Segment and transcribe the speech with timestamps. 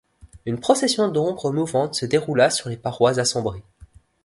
[0.47, 3.61] Une procession d’ombres mouvantes se déroula sur les parois assombries.